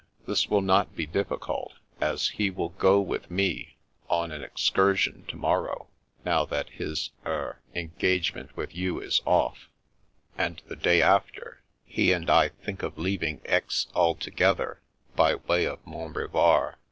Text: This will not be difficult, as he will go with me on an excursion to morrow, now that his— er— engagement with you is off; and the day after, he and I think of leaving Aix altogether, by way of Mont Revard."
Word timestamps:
This 0.25 0.49
will 0.49 0.61
not 0.63 0.95
be 0.95 1.05
difficult, 1.05 1.73
as 1.99 2.29
he 2.29 2.49
will 2.49 2.69
go 2.69 2.99
with 2.99 3.29
me 3.29 3.77
on 4.09 4.31
an 4.31 4.43
excursion 4.43 5.25
to 5.27 5.35
morrow, 5.35 5.89
now 6.25 6.43
that 6.43 6.71
his— 6.71 7.11
er— 7.23 7.61
engagement 7.75 8.57
with 8.57 8.73
you 8.75 8.99
is 8.99 9.21
off; 9.25 9.69
and 10.35 10.59
the 10.67 10.75
day 10.75 11.03
after, 11.03 11.61
he 11.85 12.11
and 12.13 12.31
I 12.31 12.49
think 12.49 12.81
of 12.81 12.97
leaving 12.97 13.41
Aix 13.45 13.85
altogether, 13.93 14.81
by 15.15 15.35
way 15.35 15.65
of 15.67 15.85
Mont 15.85 16.15
Revard." 16.15 16.77